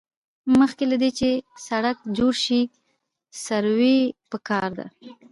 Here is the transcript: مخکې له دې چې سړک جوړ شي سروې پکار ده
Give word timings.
مخکې 0.59 0.83
له 0.91 0.95
دې 1.01 1.09
چې 1.19 1.29
سړک 1.67 1.97
جوړ 2.17 2.33
شي 2.45 2.61
سروې 3.45 3.99
پکار 4.31 4.69
ده 4.77 4.87